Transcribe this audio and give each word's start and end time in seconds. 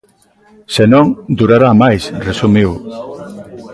Se 0.75 0.83
non, 0.93 1.05
durará 1.39 1.69
máis, 1.83 2.03
resumiu. 2.27 2.71